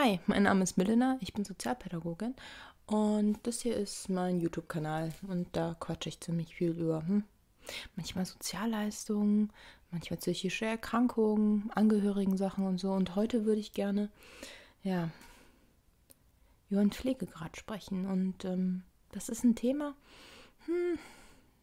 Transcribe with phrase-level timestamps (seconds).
[0.00, 2.36] Hi, mein Name ist Milena, ich bin Sozialpädagogin
[2.86, 7.24] und das hier ist mein YouTube-Kanal und da quatsche ich ziemlich viel über hm,
[7.96, 9.52] manchmal Sozialleistungen,
[9.90, 12.92] manchmal psychische Erkrankungen, Angehörigen-Sachen und so.
[12.92, 14.08] Und heute würde ich gerne,
[14.84, 15.10] ja,
[16.70, 18.06] über einen Pflegegrad sprechen.
[18.06, 19.96] Und ähm, das ist ein Thema,
[20.66, 20.96] hm,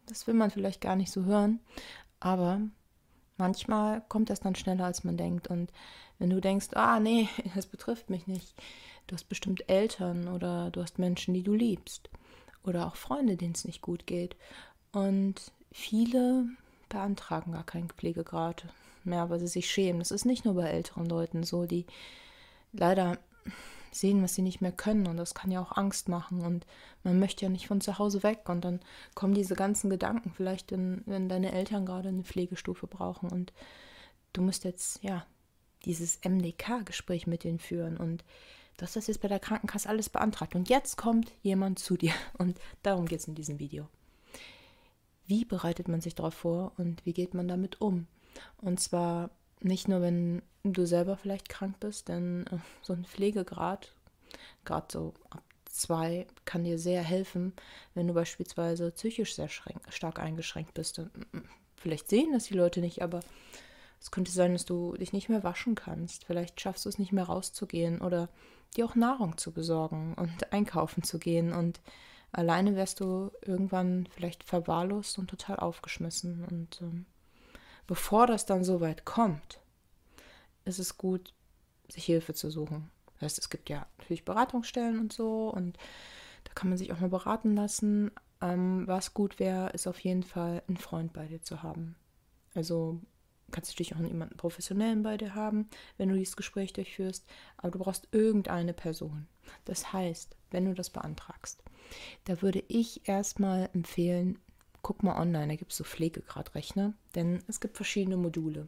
[0.08, 1.62] das will man vielleicht gar nicht so hören,
[2.20, 2.60] aber
[3.38, 5.48] manchmal kommt das dann schneller, als man denkt.
[5.48, 5.72] Und
[6.20, 8.54] wenn du denkst, ah nee, das betrifft mich nicht,
[9.08, 12.10] du hast bestimmt Eltern oder du hast Menschen, die du liebst
[12.64, 14.36] oder auch Freunde, denen es nicht gut geht.
[14.92, 16.46] Und viele
[16.90, 18.66] beantragen gar keinen Pflegegrad
[19.04, 20.00] mehr, weil sie sich schämen.
[20.00, 21.86] Das ist nicht nur bei älteren Leuten so, die
[22.74, 23.18] leider
[23.96, 25.08] sehen, was sie nicht mehr können.
[25.08, 26.42] Und das kann ja auch Angst machen.
[26.42, 26.66] Und
[27.04, 28.50] man möchte ja nicht von zu Hause weg.
[28.50, 28.80] Und dann
[29.14, 33.30] kommen diese ganzen Gedanken vielleicht, wenn, wenn deine Eltern gerade eine Pflegestufe brauchen.
[33.30, 33.54] Und
[34.34, 35.26] du musst jetzt ja
[35.86, 37.98] dieses MDK-Gespräch mit denen führen.
[37.98, 38.24] Und
[38.78, 40.56] du hast das jetzt bei der Krankenkasse alles beantragt.
[40.56, 42.14] Und jetzt kommt jemand zu dir.
[42.38, 43.88] Und darum geht es in diesem Video.
[45.28, 46.74] Wie bereitet man sich darauf vor?
[46.78, 48.08] Und wie geht man damit um?
[48.58, 49.32] Und zwar
[49.66, 53.92] nicht nur, wenn du selber vielleicht krank bist, denn äh, so ein Pflegegrad,
[54.64, 57.54] gerade so ab zwei, kann dir sehr helfen,
[57.94, 61.00] wenn du beispielsweise psychisch sehr stark eingeschränkt bist.
[61.00, 61.12] Und,
[61.76, 63.20] vielleicht sehen das die Leute nicht, aber
[64.00, 66.26] es könnte sein, dass du dich nicht mehr waschen kannst.
[66.26, 68.30] Vielleicht schaffst du es nicht mehr rauszugehen oder
[68.76, 71.54] dir auch Nahrung zu besorgen und einkaufen zu gehen.
[71.54, 71.82] Und
[72.32, 76.46] alleine wärst du irgendwann vielleicht verwahrlost und total aufgeschmissen.
[76.50, 77.06] Und ähm,
[77.88, 79.60] bevor das dann so weit kommt,
[80.66, 81.34] ist es gut,
[81.90, 82.90] sich Hilfe zu suchen.
[83.14, 85.78] Das heißt, es gibt ja natürlich Beratungsstellen und so und
[86.44, 88.12] da kann man sich auch mal beraten lassen.
[88.42, 91.96] Ähm, was gut wäre, ist auf jeden Fall einen Freund bei dir zu haben.
[92.54, 93.00] Also
[93.52, 97.26] kannst du natürlich auch jemanden professionellen bei dir haben, wenn du dieses Gespräch durchführst,
[97.58, 99.28] aber du brauchst irgendeine Person.
[99.66, 101.64] Das heißt, wenn du das beantragst,
[102.26, 104.40] da würde ich erstmal empfehlen,
[104.86, 108.68] guck mal online, da gibt es so Pflegegradrechner, denn es gibt verschiedene Module.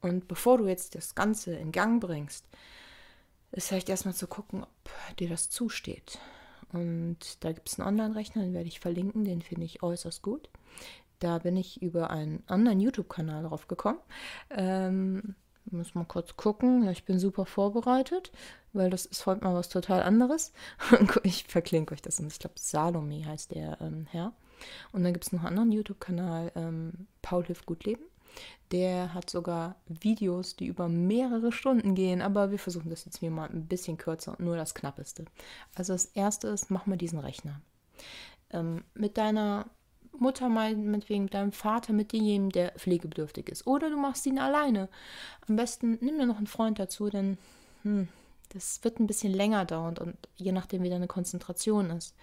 [0.00, 2.46] Und bevor du jetzt das Ganze in Gang bringst,
[3.52, 6.18] ist vielleicht erstmal zu gucken, ob dir das zusteht.
[6.72, 10.48] Und da gibt es einen Online-Rechner, den werde ich verlinken, den finde ich äußerst gut.
[11.18, 13.98] Da bin ich über einen anderen YouTube-Kanal drauf gekommen.
[14.48, 15.34] Ähm,
[15.66, 16.84] muss mal kurz gucken.
[16.84, 18.32] Ja, ich bin super vorbereitet,
[18.72, 20.54] weil das ist heute mal was total anderes.
[21.22, 22.18] ich verklinke euch das.
[22.18, 24.32] Und ich glaube, Salome heißt der ähm, Herr.
[24.92, 28.02] Und dann gibt es noch einen anderen YouTube-Kanal, ähm, Paul hilft gut leben.
[28.70, 33.30] Der hat sogar Videos, die über mehrere Stunden gehen, aber wir versuchen das jetzt mir
[33.30, 35.24] mal ein bisschen kürzer und nur das Knappeste.
[35.74, 37.60] Also das erste ist, mach mal diesen Rechner.
[38.52, 39.66] Ähm, mit deiner
[40.16, 43.66] Mutter meinetwegen, mit deinem Vater, mit demjenigen, der pflegebedürftig ist.
[43.66, 44.88] Oder du machst ihn alleine.
[45.48, 47.38] Am besten nimm dir noch einen Freund dazu, denn
[47.82, 48.08] hm,
[48.50, 52.14] das wird ein bisschen länger dauern und je nachdem, wie deine Konzentration ist.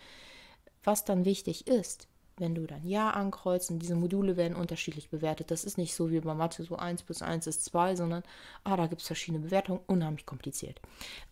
[0.84, 5.52] Was dann wichtig ist, wenn du dann Ja ankreuzt und diese Module werden unterschiedlich bewertet.
[5.52, 8.24] Das ist nicht so wie bei Mathe, so 1 plus 1 ist 2, sondern
[8.64, 10.82] ah, da gibt es verschiedene Bewertungen, unheimlich kompliziert.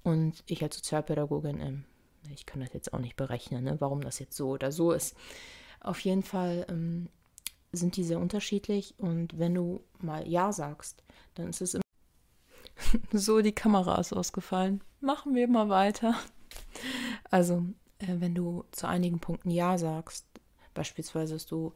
[0.03, 1.83] Und ich als Sozialpädagogin, ähm,
[2.33, 5.15] ich kann das jetzt auch nicht berechnen, ne, warum das jetzt so oder so ist.
[5.79, 7.09] Auf jeden Fall ähm,
[7.71, 11.03] sind die sehr unterschiedlich und wenn du mal Ja sagst,
[11.35, 11.83] dann ist es immer
[13.11, 14.81] so, die Kamera ist ausgefallen.
[15.01, 16.15] Machen wir mal weiter.
[17.29, 17.63] Also,
[17.99, 20.25] äh, wenn du zu einigen Punkten Ja sagst,
[20.75, 21.73] Beispielsweise, dass du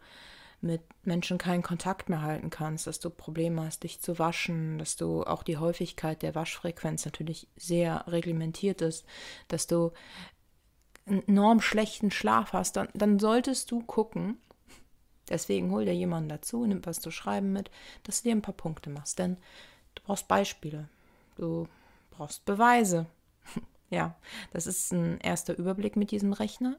[0.61, 4.97] mit Menschen keinen Kontakt mehr halten kannst, dass du Probleme hast, dich zu waschen, dass
[4.97, 9.05] du auch die Häufigkeit der Waschfrequenz natürlich sehr reglementiert ist,
[9.47, 9.91] dass du
[11.05, 14.37] einen enorm schlechten Schlaf hast, dann, dann solltest du gucken,
[15.29, 17.71] deswegen hol dir jemanden dazu, nimm was zu schreiben mit,
[18.03, 19.37] dass du dir ein paar Punkte machst, denn
[19.95, 20.89] du brauchst Beispiele,
[21.37, 21.67] du
[22.11, 23.05] brauchst Beweise.
[23.89, 24.15] ja,
[24.51, 26.77] das ist ein erster Überblick mit diesem Rechner.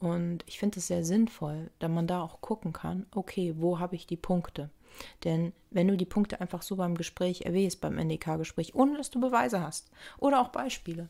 [0.00, 3.96] Und ich finde es sehr sinnvoll, da man da auch gucken kann, okay, wo habe
[3.96, 4.70] ich die Punkte?
[5.24, 9.20] Denn wenn du die Punkte einfach so beim Gespräch erwähnst, beim NDK-Gespräch, ohne dass du
[9.20, 11.08] Beweise hast oder auch Beispiele,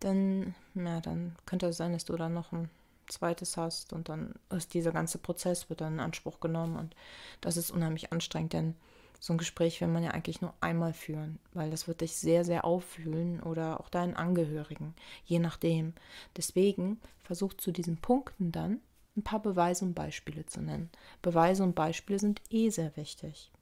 [0.00, 2.70] dann, ja, dann könnte es sein, dass du dann noch ein
[3.08, 6.94] zweites hast und dann ist dieser ganze Prozess wird dann in Anspruch genommen und
[7.40, 8.74] das ist unheimlich anstrengend, denn
[9.20, 12.44] so ein Gespräch will man ja eigentlich nur einmal führen, weil das wird dich sehr,
[12.44, 14.94] sehr auffühlen oder auch deinen Angehörigen,
[15.24, 15.92] je nachdem.
[16.36, 18.80] Deswegen versuch zu diesen Punkten dann
[19.16, 20.90] ein paar Beweise und Beispiele zu nennen.
[21.20, 23.52] Beweise und Beispiele sind eh sehr wichtig.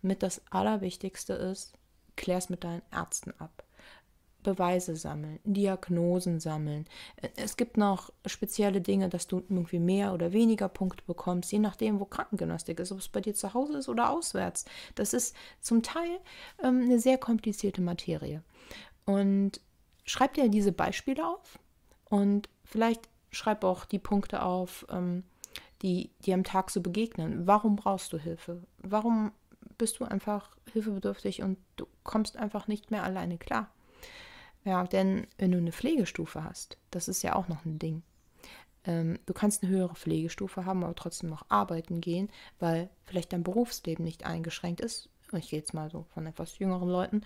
[0.00, 1.74] Mit das Allerwichtigste ist,
[2.16, 3.64] klär es mit deinen Ärzten ab.
[4.42, 6.86] Beweise sammeln, Diagnosen sammeln.
[7.36, 12.00] Es gibt noch spezielle Dinge, dass du irgendwie mehr oder weniger Punkte bekommst, je nachdem,
[12.00, 14.64] wo Krankengymnastik ist, ob es bei dir zu Hause ist oder auswärts.
[14.94, 16.18] Das ist zum Teil
[16.62, 18.42] ähm, eine sehr komplizierte Materie.
[19.04, 19.60] Und
[20.04, 21.58] schreib dir diese Beispiele auf
[22.04, 25.24] und vielleicht schreib auch die Punkte auf, ähm,
[25.82, 27.46] die dir am Tag so begegnen.
[27.46, 28.62] Warum brauchst du Hilfe?
[28.78, 29.32] Warum
[29.78, 33.70] bist du einfach hilfebedürftig und du kommst einfach nicht mehr alleine klar?
[34.64, 38.02] Ja, denn wenn du eine Pflegestufe hast, das ist ja auch noch ein Ding.
[38.84, 43.42] Ähm, du kannst eine höhere Pflegestufe haben, aber trotzdem noch arbeiten gehen, weil vielleicht dein
[43.42, 45.08] Berufsleben nicht eingeschränkt ist.
[45.32, 47.22] Ich gehe jetzt mal so von etwas jüngeren Leuten.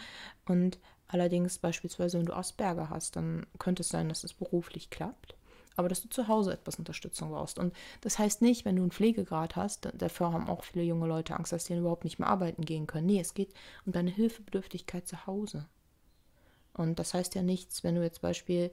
[0.47, 0.79] Und
[1.09, 5.35] allerdings beispielsweise, wenn du Asperger hast, dann könnte es sein, dass es beruflich klappt
[5.77, 7.59] aber dass du zu Hause etwas Unterstützung brauchst.
[7.59, 11.37] Und das heißt nicht, wenn du einen Pflegegrad hast, dafür haben auch viele junge Leute
[11.37, 13.07] Angst, dass die überhaupt nicht mehr arbeiten gehen können.
[13.07, 13.53] Nee, es geht
[13.85, 15.67] um deine Hilfebedürftigkeit zu Hause.
[16.77, 18.71] Und das heißt ja nichts, wenn du jetzt Beispiel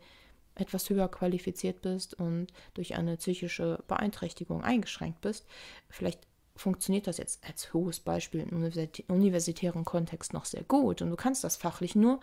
[0.56, 5.48] etwas höher qualifiziert bist und durch eine psychische Beeinträchtigung eingeschränkt bist.
[5.90, 8.72] Vielleicht funktioniert das jetzt als hohes Beispiel im
[9.08, 12.20] universitären Kontext noch sehr gut und du kannst das fachlich nur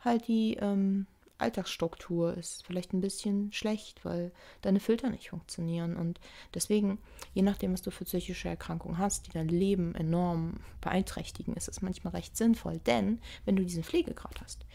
[0.00, 1.06] halt die ähm,
[1.40, 5.96] Alltagsstruktur ist vielleicht ein bisschen schlecht, weil deine Filter nicht funktionieren.
[5.96, 6.20] Und
[6.54, 6.98] deswegen,
[7.34, 11.82] je nachdem, was du für psychische Erkrankungen hast, die dein Leben enorm beeinträchtigen, ist es
[11.82, 12.78] manchmal recht sinnvoll.
[12.78, 14.66] Denn wenn du diesen Pflegegrad hast,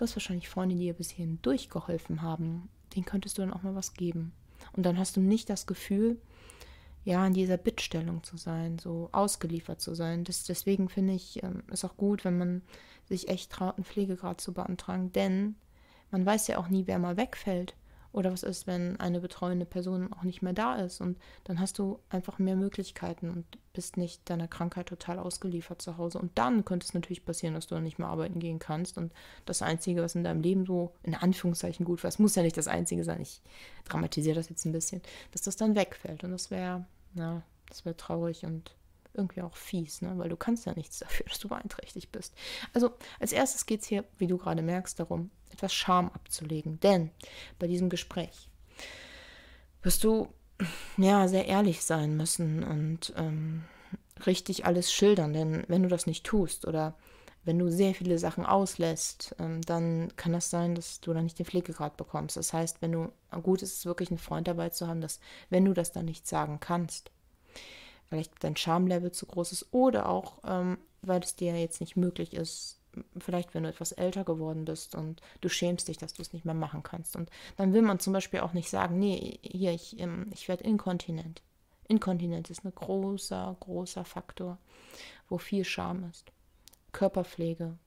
[0.00, 3.62] du hast wahrscheinlich Freunde, die dir bis hierhin durchgeholfen haben, denen könntest du dann auch
[3.62, 4.32] mal was geben.
[4.72, 6.18] Und dann hast du nicht das Gefühl,
[7.04, 10.24] ja, in dieser Bittstellung zu sein, so ausgeliefert zu sein.
[10.24, 12.62] Das, deswegen finde ich, ähm, ist auch gut, wenn man
[13.08, 15.56] sich echt traut, einen Pflegegrad zu beantragen, denn
[16.10, 17.74] man weiß ja auch nie, wer mal wegfällt.
[18.12, 21.00] Oder was ist, wenn eine betreuende Person auch nicht mehr da ist?
[21.00, 25.96] Und dann hast du einfach mehr Möglichkeiten und bist nicht deiner Krankheit total ausgeliefert zu
[25.96, 26.18] Hause.
[26.18, 28.98] Und dann könnte es natürlich passieren, dass du dann nicht mehr arbeiten gehen kannst.
[28.98, 29.12] Und
[29.46, 32.56] das Einzige, was in deinem Leben so in Anführungszeichen gut war, es muss ja nicht
[32.56, 33.42] das Einzige sein, ich
[33.84, 36.24] dramatisiere das jetzt ein bisschen, dass das dann wegfällt.
[36.24, 38.74] Und das wäre, ja, das wäre traurig und
[39.14, 40.12] irgendwie auch fies, ne?
[40.16, 42.34] weil du kannst ja nichts dafür, dass du beeinträchtigt bist.
[42.72, 46.80] Also als erstes geht es hier, wie du gerade merkst, darum, etwas Scham abzulegen.
[46.80, 47.10] Denn
[47.58, 48.48] bei diesem Gespräch
[49.82, 50.28] wirst du
[50.96, 53.64] ja sehr ehrlich sein müssen und ähm,
[54.26, 55.32] richtig alles schildern.
[55.32, 56.96] Denn wenn du das nicht tust oder
[57.44, 61.38] wenn du sehr viele Sachen auslässt, ähm, dann kann das sein, dass du dann nicht
[61.38, 62.36] den Pflegegrad bekommst.
[62.36, 65.64] Das heißt, wenn du, gut ist es wirklich einen Freund dabei zu haben, dass wenn
[65.64, 67.10] du das dann nicht sagen kannst,
[68.10, 72.34] vielleicht dein Schamlevel zu groß ist oder auch, ähm, weil es dir jetzt nicht möglich
[72.34, 72.78] ist,
[73.18, 76.44] vielleicht wenn du etwas älter geworden bist und du schämst dich, dass du es nicht
[76.44, 77.16] mehr machen kannst.
[77.16, 80.64] Und dann will man zum Beispiel auch nicht sagen, nee, hier, ich, ähm, ich werde
[80.64, 81.42] inkontinent.
[81.88, 84.58] Inkontinenz ist ein großer, großer Faktor,
[85.28, 86.32] wo viel Scham ist.
[86.92, 87.78] Körperpflege,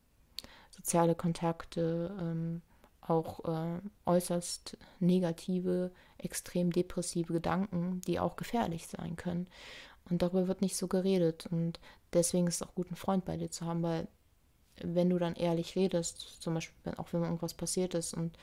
[0.71, 2.61] soziale Kontakte, ähm,
[3.01, 9.47] auch äh, äußerst negative, extrem depressive Gedanken, die auch gefährlich sein können.
[10.09, 11.47] Und darüber wird nicht so geredet.
[11.47, 11.79] Und
[12.13, 14.07] deswegen ist es auch gut, einen Freund bei dir zu haben, weil
[14.81, 18.37] wenn du dann ehrlich redest, zum Beispiel auch wenn irgendwas passiert ist und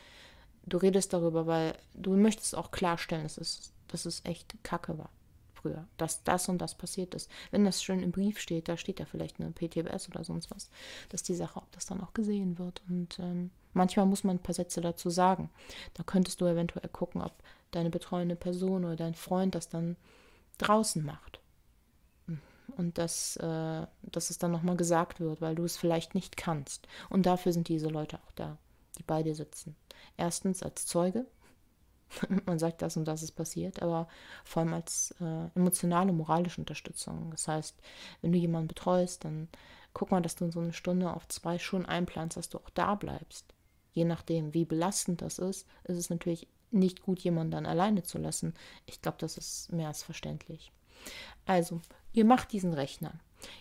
[0.65, 5.11] du redest darüber, weil du möchtest auch klarstellen, dass es, dass es echt Kacke war
[5.55, 7.31] früher, dass das und das passiert ist.
[7.51, 10.71] Wenn das schön im Brief steht, da steht ja vielleicht eine PTBS oder sonst was,
[11.11, 12.83] dass die Sache, ob das dann auch gesehen wird.
[12.89, 15.51] Und ähm, manchmal muss man ein paar Sätze dazu sagen.
[15.95, 17.33] Da könntest du eventuell gucken, ob
[17.73, 19.97] deine betreuende Person oder dein Freund das dann
[20.59, 21.40] draußen macht
[22.77, 26.89] und dass, äh, dass es dann nochmal gesagt wird, weil du es vielleicht nicht kannst.
[27.09, 28.59] Und dafür sind diese Leute auch da,
[28.99, 29.77] die bei dir sitzen.
[30.17, 31.27] Erstens als Zeuge,
[32.47, 34.09] man sagt das und das ist passiert, aber
[34.45, 37.31] vor allem als äh, emotionale, moralische Unterstützung.
[37.31, 37.77] Das heißt,
[38.23, 39.49] wenn du jemanden betreust, dann
[39.93, 42.71] guck mal, dass du in so eine Stunde auf zwei schon einplanst, dass du auch
[42.71, 43.55] da bleibst.
[43.93, 48.19] Je nachdem, wie belastend das ist, ist es natürlich nicht gut, jemanden dann alleine zu
[48.19, 48.55] lassen.
[48.87, 50.73] Ich glaube, das ist mehr als verständlich.
[51.47, 51.81] Also,
[52.13, 53.13] ihr macht diesen Rechner.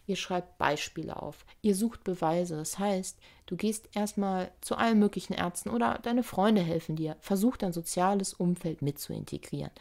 [0.07, 1.45] Ihr schreibt Beispiele auf.
[1.61, 2.57] Ihr sucht Beweise.
[2.57, 7.15] Das heißt, du gehst erstmal zu allen möglichen Ärzten oder deine Freunde helfen dir.
[7.21, 9.71] Versucht dein soziales Umfeld mit zu integrieren.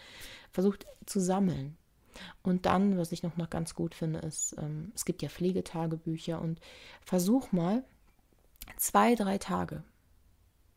[0.52, 1.76] Versucht zu sammeln.
[2.42, 6.40] Und dann, was ich noch, noch ganz gut finde, ist, ähm, es gibt ja Pflegetagebücher
[6.40, 6.60] und
[7.00, 7.84] versuch mal
[8.76, 9.82] zwei, drei Tage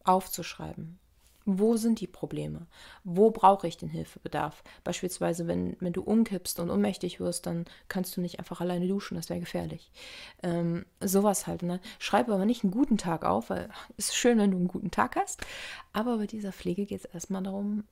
[0.03, 1.00] aufzuschreiben,
[1.45, 2.67] wo sind die Probleme?
[3.03, 4.63] Wo brauche ich den Hilfebedarf?
[4.83, 9.15] Beispielsweise, wenn, wenn du umkippst und ohnmächtig wirst, dann kannst du nicht einfach alleine duschen,
[9.15, 9.91] das wäre gefährlich.
[10.43, 11.63] Ähm, sowas halt.
[11.63, 11.79] Ne?
[12.00, 14.91] Schreib aber nicht einen guten Tag auf, weil es ist schön, wenn du einen guten
[14.91, 15.41] Tag hast.
[15.93, 17.86] Aber bei dieser Pflege geht es erstmal darum,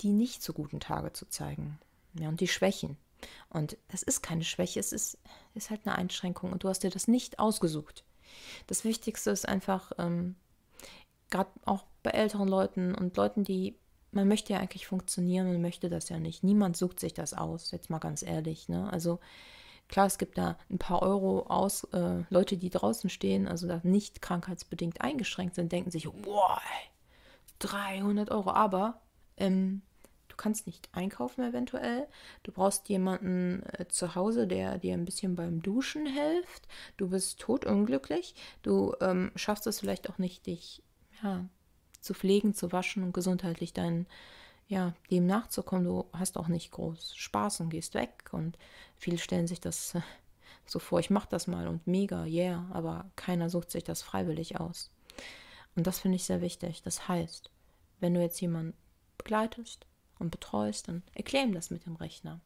[0.00, 1.78] die nicht so guten Tage zu zeigen.
[2.18, 2.96] Ja, und die Schwächen.
[3.48, 5.18] Und das ist keine Schwäche, es ist,
[5.54, 8.04] ist halt eine Einschränkung und du hast dir das nicht ausgesucht.
[8.66, 10.36] Das Wichtigste ist einfach, ähm,
[11.30, 13.76] gerade auch bei älteren Leuten und Leuten, die,
[14.12, 16.44] man möchte ja eigentlich funktionieren, man möchte das ja nicht.
[16.44, 18.68] Niemand sucht sich das aus, jetzt mal ganz ehrlich.
[18.68, 18.88] Ne?
[18.92, 19.18] Also
[19.88, 23.80] klar, es gibt da ein paar Euro aus, äh, Leute, die draußen stehen, also da
[23.82, 26.60] nicht krankheitsbedingt eingeschränkt sind, denken sich, boah,
[27.58, 28.50] 300 Euro.
[28.52, 29.00] Aber
[29.36, 29.82] ähm,
[30.28, 32.06] du kannst nicht einkaufen eventuell.
[32.44, 36.68] Du brauchst jemanden äh, zu Hause, der dir ein bisschen beim Duschen hilft.
[36.98, 38.36] Du bist totunglücklich.
[38.62, 40.84] Du ähm, schaffst es vielleicht auch nicht, dich
[41.22, 41.48] ja,
[42.06, 44.06] zu pflegen, zu waschen und gesundheitlich dein,
[44.68, 45.84] ja, dem nachzukommen.
[45.84, 48.30] Du hast auch nicht groß Spaß und gehst weg.
[48.32, 48.56] Und
[48.96, 50.00] viele stellen sich das äh,
[50.66, 54.58] so vor, ich mache das mal und mega, yeah, aber keiner sucht sich das freiwillig
[54.58, 54.90] aus.
[55.76, 56.82] Und das finde ich sehr wichtig.
[56.82, 57.50] Das heißt,
[58.00, 58.74] wenn du jetzt jemanden
[59.18, 59.86] begleitest
[60.18, 62.40] und betreust, dann erklär ihm das mit dem Rechner.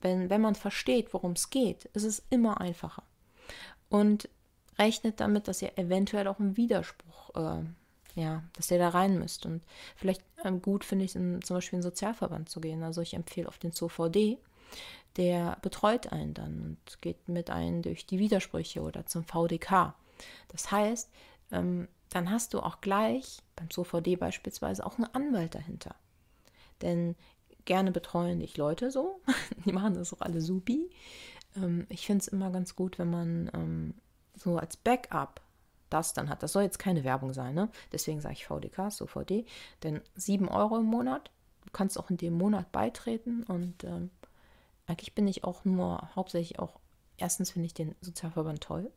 [0.00, 3.02] Wenn, wenn man versteht, worum es geht, ist es immer einfacher.
[3.88, 4.28] Und
[4.78, 7.64] rechnet damit, dass ihr eventuell auch einen Widerspruch, äh,
[8.18, 9.46] ja, dass ihr da rein müsst.
[9.46, 9.62] Und
[9.96, 12.82] vielleicht ähm, gut finde ich zum Beispiel in den Sozialverband zu gehen.
[12.82, 14.38] Also ich empfehle auf den ZOVD,
[15.16, 19.94] der betreut einen dann und geht mit einem durch die Widersprüche oder zum VDK.
[20.48, 21.10] Das heißt,
[21.52, 25.94] ähm, dann hast du auch gleich beim ZOVD beispielsweise auch einen Anwalt dahinter.
[26.82, 27.14] Denn
[27.64, 29.20] gerne betreuen dich Leute so,
[29.64, 30.90] die machen das auch alle supi.
[31.56, 33.94] Ähm, ich finde es immer ganz gut, wenn man ähm,
[34.34, 35.40] so als Backup
[35.90, 36.42] das dann hat.
[36.42, 37.68] Das soll jetzt keine Werbung sein, ne?
[37.92, 39.44] Deswegen sage ich VDK, so VD.
[39.82, 41.30] Denn 7 Euro im Monat,
[41.64, 44.10] du kannst auch in dem Monat beitreten und ähm,
[44.86, 46.80] eigentlich bin ich auch nur hauptsächlich auch,
[47.18, 48.90] erstens finde ich den Sozialverband toll.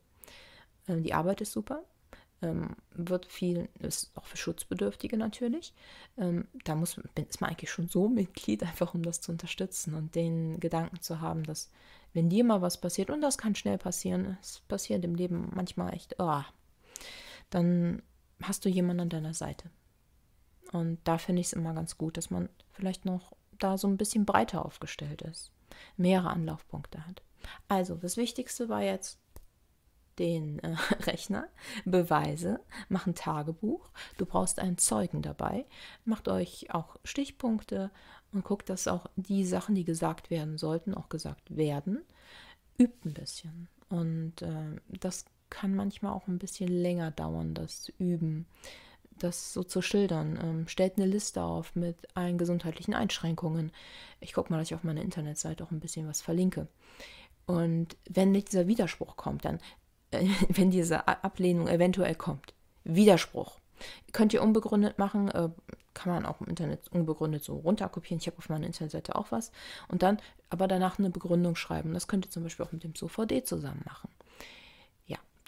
[0.88, 1.84] Ähm, die Arbeit ist super.
[2.44, 5.76] Ähm, wird viel, ist auch für Schutzbedürftige natürlich.
[6.18, 10.16] Ähm, da muss, ist man eigentlich schon so Mitglied, einfach um das zu unterstützen und
[10.16, 11.70] den Gedanken zu haben, dass
[12.14, 15.94] wenn dir mal was passiert, und das kann schnell passieren, es passiert im Leben manchmal
[15.94, 16.42] echt, oh,
[17.50, 18.02] dann
[18.42, 19.70] hast du jemanden an deiner Seite.
[20.72, 23.98] Und da finde ich es immer ganz gut, dass man vielleicht noch da so ein
[23.98, 25.52] bisschen breiter aufgestellt ist,
[25.98, 27.22] mehrere Anlaufpunkte hat.
[27.68, 29.20] Also, das Wichtigste war jetzt
[30.20, 31.48] den äh, Rechner,
[31.86, 33.90] Beweise, mach ein Tagebuch.
[34.18, 35.66] Du brauchst einen Zeugen dabei.
[36.06, 37.92] Macht euch auch Stichpunkte
[38.32, 42.04] und guckt, dass auch die Sachen, die gesagt werden sollten, auch gesagt werden.
[42.78, 43.68] Übt ein bisschen.
[43.90, 48.48] Und äh, das kann manchmal auch ein bisschen länger dauern, das Üben,
[49.20, 50.40] das so zu schildern.
[50.42, 53.72] Ähm, stellt eine Liste auf mit allen gesundheitlichen Einschränkungen.
[54.20, 56.68] Ich gucke mal, dass ich auf meiner Internetseite auch ein bisschen was verlinke.
[57.46, 59.60] Und wenn nicht dieser Widerspruch kommt, dann,
[60.10, 63.60] äh, wenn diese Ablehnung eventuell kommt, Widerspruch,
[64.14, 65.50] könnt ihr unbegründet machen, äh,
[65.94, 68.20] kann man auch im Internet unbegründet so runterkopieren.
[68.20, 69.52] Ich habe auf meiner Internetseite auch was.
[69.90, 70.18] Und dann
[70.50, 71.94] aber danach eine Begründung schreiben.
[71.94, 74.10] Das könnt ihr zum Beispiel auch mit dem SOVD zusammen machen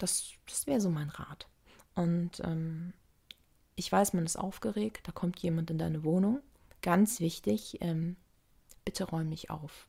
[0.04, 1.48] das, das wäre so mein Rat.
[1.94, 2.92] Und ähm,
[3.74, 6.40] ich weiß, man ist aufgeregt, da kommt jemand in deine Wohnung.
[6.82, 8.16] Ganz wichtig, ähm,
[8.84, 9.88] bitte räum mich auf.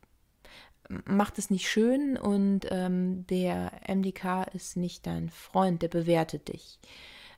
[0.87, 6.79] Macht es nicht schön und ähm, der MDK ist nicht dein Freund, der bewertet dich.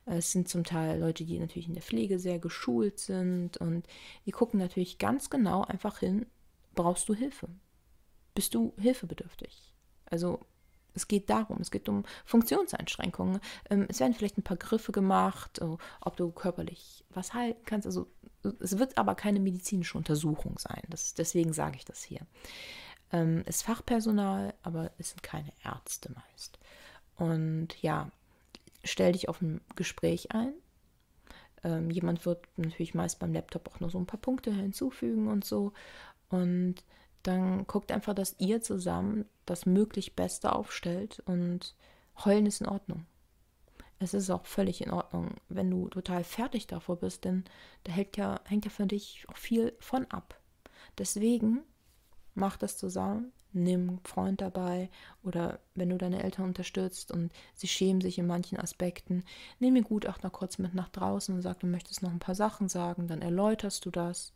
[0.06, 3.88] Es sind zum Teil Leute, die natürlich in der Pflege sehr geschult sind und
[4.26, 6.28] die gucken natürlich ganz genau einfach hin,
[6.76, 7.50] brauchst du Hilfe?
[8.36, 9.74] Bist du hilfebedürftig?
[10.06, 10.40] Also
[10.94, 13.40] es geht darum, es geht um Funktionseinschränkungen.
[13.70, 17.86] Ähm, es werden vielleicht ein paar Griffe gemacht, oh, ob du körperlich was halten kannst.
[17.86, 18.08] Also
[18.60, 20.82] es wird aber keine medizinische Untersuchung sein.
[20.90, 22.22] Das, deswegen sage ich das hier.
[23.12, 26.60] Ähm, es ist Fachpersonal, aber es sind keine Ärzte meist.
[27.16, 28.12] Und ja,
[28.84, 30.54] stell dich auf ein Gespräch ein.
[31.64, 35.46] Ähm, jemand wird natürlich meist beim Laptop auch noch so ein paar Punkte hinzufügen und
[35.46, 35.74] so.
[36.30, 36.76] Und
[37.28, 41.76] dann guckt einfach, dass ihr zusammen das möglich Beste aufstellt und
[42.24, 43.06] heulen ist in Ordnung.
[44.00, 47.46] Es ist auch völlig in Ordnung, wenn du total fertig davor bist, denn
[47.84, 50.40] da hängt ja, hängt ja für dich auch viel von ab.
[50.98, 51.62] Deswegen
[52.36, 54.90] mach das zusammen, nimm einen Freund dabei
[55.24, 59.24] oder wenn du deine Eltern unterstützt und sie schämen sich in manchen Aspekten,
[59.60, 62.70] nimm den Gutachter kurz mit nach draußen und sag, du möchtest noch ein paar Sachen
[62.70, 64.32] sagen, dann erläuterst du das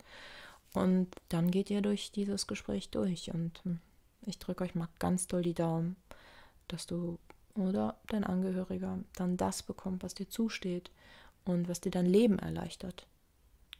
[0.73, 3.33] und dann geht ihr durch dieses Gespräch durch.
[3.33, 3.79] Und hm,
[4.25, 5.95] ich drücke euch mal ganz doll die Daumen,
[6.67, 7.19] dass du
[7.55, 10.89] oder dein Angehöriger dann das bekommt, was dir zusteht
[11.43, 13.07] und was dir dein Leben erleichtert.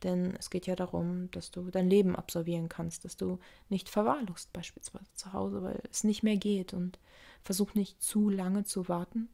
[0.04, 4.52] Denn es geht ja darum, dass du dein Leben absolvieren kannst, dass du nicht verwahrlost
[4.52, 7.00] beispielsweise zu Hause, weil es nicht mehr geht und
[7.44, 9.30] versuch nicht zu lange zu warten.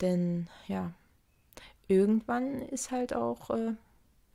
[0.00, 0.92] Denn ja,
[1.88, 3.72] irgendwann ist halt auch, äh,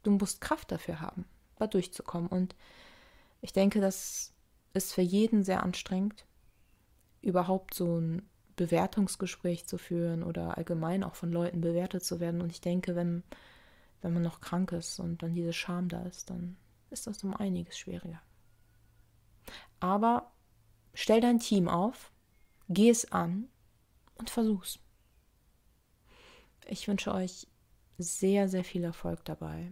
[0.04, 1.26] du musst Kraft dafür haben
[1.62, 2.28] da durchzukommen.
[2.28, 2.56] Und
[3.42, 4.34] ich denke, das
[4.74, 6.26] ist für jeden sehr anstrengend,
[7.22, 12.42] überhaupt so ein Bewertungsgespräch zu führen oder allgemein auch von Leuten bewertet zu werden.
[12.42, 13.24] Und ich denke, wenn,
[14.02, 16.58] wenn man noch krank ist und dann diese Scham da ist, dann
[16.90, 18.22] ist das um einiges schwieriger.
[19.80, 20.32] Aber
[20.94, 22.12] stell dein Team auf,
[22.70, 23.48] geh es an
[24.16, 24.80] und versuch's.
[26.68, 27.48] Ich wünsche euch
[27.98, 29.72] sehr, sehr viel Erfolg dabei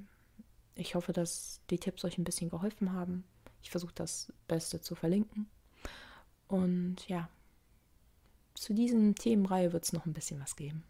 [0.80, 3.24] ich hoffe, dass die Tipps euch ein bisschen geholfen haben.
[3.62, 5.48] Ich versuche das Beste zu verlinken.
[6.48, 7.30] Und ja,
[8.56, 10.84] zu diesen Themenreihe wird es noch ein bisschen was geben.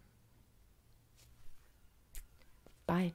[2.86, 3.14] Bye.